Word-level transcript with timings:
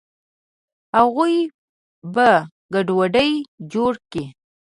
اغوئ 0.99 1.35
به 2.13 2.29
ګډوډي 2.73 3.31
جوړه 3.71 4.01
کي. 4.11 4.23